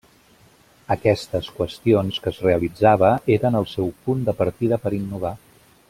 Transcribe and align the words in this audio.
Aquestes 0.95 1.49
qüestions 1.59 2.17
que 2.23 2.33
es 2.33 2.39
realitzava 2.47 3.13
eren 3.39 3.59
el 3.61 3.69
seu 3.77 3.93
punt 4.09 4.25
de 4.31 4.37
partida 4.41 4.81
per 4.87 4.95
innovar. 5.03 5.37